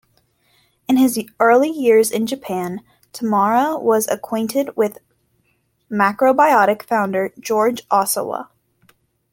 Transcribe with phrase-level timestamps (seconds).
[0.87, 2.81] In his early years in Japan,
[3.13, 4.97] Tamura was acquainted with
[5.91, 8.47] macrobiotic founder George Osawa.